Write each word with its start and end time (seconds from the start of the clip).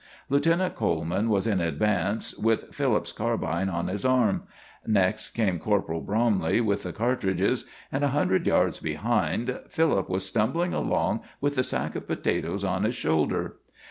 Lieutenant 0.29 0.73
Coleman 0.73 1.29
was 1.29 1.45
in 1.45 1.61
advance, 1.61 2.35
with 2.35 2.73
Philip's 2.73 3.11
carbine 3.11 3.69
on 3.69 3.87
his 3.87 4.03
arm; 4.03 4.45
next 4.83 5.29
came 5.29 5.59
Corporal 5.59 6.01
Bromley, 6.01 6.59
with 6.59 6.81
the 6.81 6.91
cartridges; 6.91 7.65
and 7.91 8.03
a 8.03 8.07
hundred 8.07 8.47
yards 8.47 8.79
behind, 8.79 9.59
Philip 9.69 10.09
was 10.09 10.25
stumbling 10.25 10.73
along 10.73 11.21
with 11.39 11.53
the 11.53 11.61
sack 11.61 11.95
of 11.95 12.07
potatoes 12.07 12.63
on 12.63 12.83
his 12.83 12.95
shoulder. 12.95 13.57